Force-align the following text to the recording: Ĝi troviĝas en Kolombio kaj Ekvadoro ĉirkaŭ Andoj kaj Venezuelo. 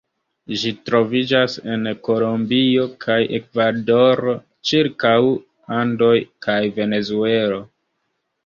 Ĝi 0.59 0.69
troviĝas 0.89 1.57
en 1.73 1.83
Kolombio 2.07 2.85
kaj 3.05 3.19
Ekvadoro 3.39 4.33
ĉirkaŭ 4.71 5.15
Andoj 5.83 6.13
kaj 6.47 6.61
Venezuelo. 6.81 7.63